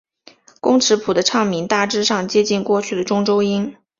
[0.59, 3.75] 工尺谱的唱名大致上接近过去的中州音。